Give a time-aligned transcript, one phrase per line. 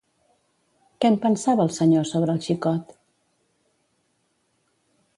[1.03, 2.99] Què en pensava el senyor sobre el xicot?